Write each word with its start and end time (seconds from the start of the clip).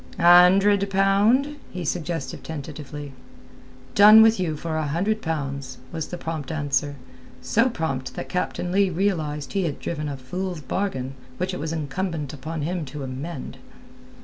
"A 0.17 0.23
hundred 0.23 0.89
pound?" 0.89 1.57
he 1.69 1.85
suggested 1.85 2.43
tentatively. 2.43 3.11
"Done 3.93 4.23
with 4.23 4.39
you 4.39 4.57
for 4.57 4.75
a 4.75 4.87
hundred 4.87 5.21
pounds," 5.21 5.77
was 5.91 6.07
the 6.07 6.17
prompt 6.17 6.51
answer—so 6.51 7.69
prompt 7.69 8.15
that 8.15 8.27
Captain 8.27 8.71
Leigh 8.71 8.89
realized 8.89 9.53
he 9.53 9.65
had 9.65 9.79
driven 9.79 10.09
a 10.09 10.17
fool's 10.17 10.59
bargain 10.61 11.13
which 11.37 11.53
it 11.53 11.59
was 11.59 11.71
incumbent 11.71 12.33
upon 12.33 12.63
him 12.63 12.83
to 12.85 13.03
amend. 13.03 13.59